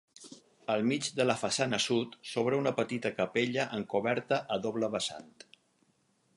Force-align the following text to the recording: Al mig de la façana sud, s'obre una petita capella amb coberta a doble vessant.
Al 0.75 0.85
mig 0.91 1.09
de 1.19 1.25
la 1.27 1.35
façana 1.41 1.79
sud, 1.83 2.15
s'obre 2.31 2.59
una 2.61 2.73
petita 2.81 3.13
capella 3.21 3.69
amb 3.79 3.91
coberta 3.95 4.43
a 4.57 4.61
doble 4.67 4.93
vessant. 4.99 5.33